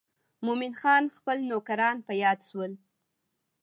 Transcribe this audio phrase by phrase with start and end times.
[0.45, 2.71] مومن خان خپل نوکران په یاد شول.